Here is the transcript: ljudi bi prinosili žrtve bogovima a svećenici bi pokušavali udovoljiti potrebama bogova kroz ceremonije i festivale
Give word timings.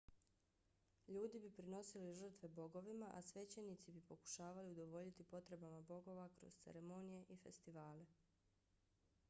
ljudi 1.15 1.39
bi 1.41 1.49
prinosili 1.57 2.13
žrtve 2.19 2.49
bogovima 2.59 3.09
a 3.17 3.21
svećenici 3.21 3.91
bi 3.91 4.01
pokušavali 4.01 4.71
udovoljiti 4.71 5.23
potrebama 5.23 5.81
bogova 5.81 6.27
kroz 6.39 6.55
ceremonije 6.63 7.25
i 7.29 7.37
festivale 7.47 8.05